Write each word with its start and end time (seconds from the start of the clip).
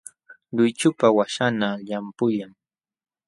Luychupa 0.55 1.07
waśhanqa 1.17 1.69
llampullam. 1.87 2.51